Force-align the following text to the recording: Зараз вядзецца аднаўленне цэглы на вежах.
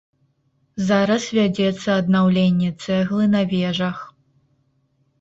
Зараз 0.87 1.23
вядзецца 1.39 1.87
аднаўленне 2.05 2.73
цэглы 2.87 3.31
на 3.37 3.41
вежах. 3.55 3.97